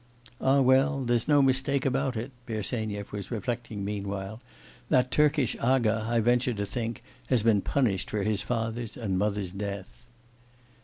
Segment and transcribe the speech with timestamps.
[0.41, 4.41] 'Ah, well, there's no mistake about it,' Bersenyev was reflecting meanwhile,
[4.89, 9.53] 'that Turkish aga, I venture to think, has been punished for his father's and mother's
[9.53, 10.03] death.